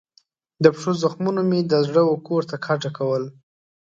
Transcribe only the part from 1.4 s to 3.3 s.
مې د زړه وکور ته کډه کول